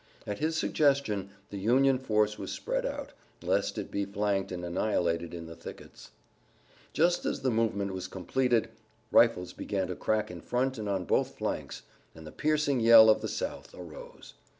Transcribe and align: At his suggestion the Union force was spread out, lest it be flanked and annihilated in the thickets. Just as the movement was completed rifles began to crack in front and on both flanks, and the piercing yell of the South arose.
At 0.25 0.39
his 0.39 0.57
suggestion 0.57 1.29
the 1.51 1.59
Union 1.59 1.99
force 1.99 2.35
was 2.39 2.51
spread 2.51 2.87
out, 2.87 3.13
lest 3.43 3.77
it 3.77 3.91
be 3.91 4.03
flanked 4.03 4.51
and 4.51 4.65
annihilated 4.65 5.31
in 5.31 5.45
the 5.45 5.55
thickets. 5.55 6.09
Just 6.91 7.23
as 7.23 7.41
the 7.43 7.51
movement 7.51 7.93
was 7.93 8.07
completed 8.07 8.69
rifles 9.11 9.53
began 9.53 9.85
to 9.89 9.95
crack 9.95 10.31
in 10.31 10.41
front 10.41 10.79
and 10.79 10.89
on 10.89 11.05
both 11.05 11.37
flanks, 11.37 11.83
and 12.15 12.25
the 12.25 12.31
piercing 12.31 12.79
yell 12.79 13.11
of 13.11 13.21
the 13.21 13.27
South 13.27 13.75
arose. 13.77 14.33